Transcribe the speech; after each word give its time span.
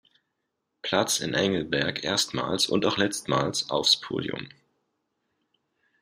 Platz 0.81 1.19
in 1.19 1.35
Engelberg 1.35 2.03
erstmals 2.03 2.65
und 2.65 2.87
auch 2.87 2.97
letztmals 2.97 3.69
aufs 3.69 4.01
Podium. 4.01 4.49